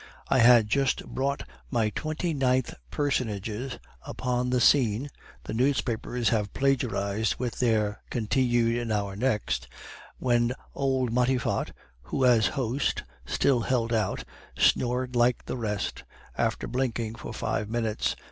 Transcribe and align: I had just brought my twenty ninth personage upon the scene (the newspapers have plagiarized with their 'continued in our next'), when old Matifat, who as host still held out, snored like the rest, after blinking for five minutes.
I 0.29 0.39
had 0.39 0.67
just 0.67 1.05
brought 1.05 1.47
my 1.69 1.91
twenty 1.91 2.33
ninth 2.33 2.73
personage 2.89 3.77
upon 4.01 4.49
the 4.49 4.59
scene 4.59 5.11
(the 5.43 5.53
newspapers 5.53 6.29
have 6.29 6.55
plagiarized 6.55 7.35
with 7.35 7.59
their 7.59 8.01
'continued 8.09 8.77
in 8.77 8.91
our 8.91 9.15
next'), 9.15 9.67
when 10.17 10.53
old 10.73 11.11
Matifat, 11.13 11.71
who 12.01 12.25
as 12.25 12.47
host 12.57 13.03
still 13.27 13.59
held 13.59 13.93
out, 13.93 14.23
snored 14.57 15.15
like 15.15 15.45
the 15.45 15.55
rest, 15.55 16.03
after 16.35 16.67
blinking 16.67 17.13
for 17.13 17.31
five 17.31 17.69
minutes. 17.69 18.15